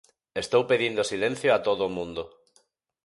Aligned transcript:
Estou 0.43 0.61
pedindo 0.71 1.09
silencio 1.11 1.49
a 1.53 1.63
todo 1.67 1.81
o 1.85 1.93
mundo. 1.97 2.23